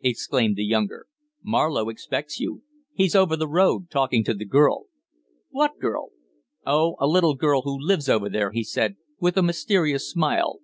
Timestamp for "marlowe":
1.40-1.88